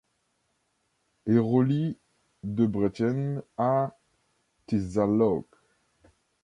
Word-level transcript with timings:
Elle 1.27 1.37
relie 1.37 1.95
Debrecen 2.41 3.43
à 3.55 3.95
Tiszalök. 4.65 5.45